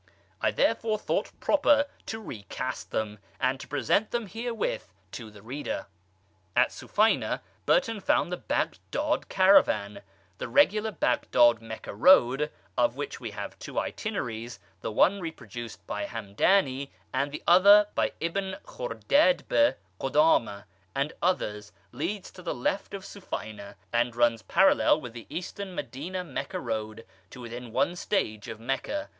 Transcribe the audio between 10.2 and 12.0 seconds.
The regular Baghdad Meccah